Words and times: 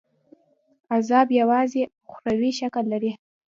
عذاب 0.95 1.27
یوازي 1.39 1.81
اُخروي 2.09 2.51
شکل 2.59 2.83
لري. 2.93 3.11